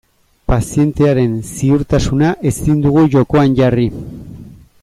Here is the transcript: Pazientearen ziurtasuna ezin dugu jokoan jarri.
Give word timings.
Pazientearen 0.51 1.35
ziurtasuna 1.57 2.33
ezin 2.53 2.83
dugu 2.87 3.07
jokoan 3.19 3.57
jarri. 3.63 3.89